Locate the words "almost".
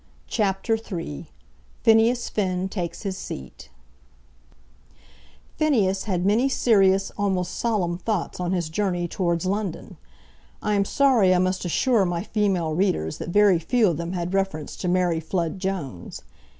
7.19-7.53